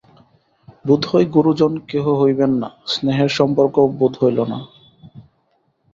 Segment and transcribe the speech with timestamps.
[0.85, 4.59] বোধ হয় গুরুজন কেহ হইবেন না, স্নেহের সম্পর্কও বোধ হইল না।